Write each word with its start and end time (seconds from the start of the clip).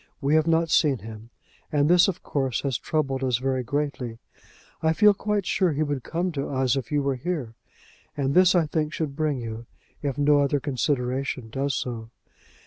"We 0.19 0.33
have 0.33 0.47
not 0.47 0.71
seen 0.71 0.97
him, 0.97 1.29
and 1.71 1.87
this, 1.87 2.07
of 2.07 2.23
course, 2.23 2.61
has 2.61 2.79
troubled 2.79 3.23
us 3.23 3.37
very 3.37 3.61
greatly. 3.61 4.17
I 4.81 4.93
feel 4.93 5.13
quite 5.13 5.45
sure 5.45 5.73
he 5.73 5.83
would 5.83 6.01
come 6.03 6.31
to 6.31 6.49
us 6.49 6.75
if 6.75 6.91
you 6.91 7.03
were 7.03 7.13
here; 7.17 7.53
and 8.17 8.33
this, 8.33 8.55
I 8.55 8.65
think, 8.65 8.93
should 8.93 9.15
bring 9.15 9.37
you, 9.41 9.67
if 10.01 10.17
no 10.17 10.39
other 10.39 10.59
consideration 10.59 11.51
does 11.51 11.75
so. 11.75 12.09